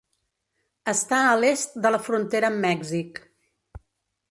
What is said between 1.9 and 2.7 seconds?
la frontera amb